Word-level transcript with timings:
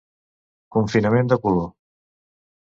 Confinament 0.77 1.31
de 1.35 1.39
color. 1.45 1.71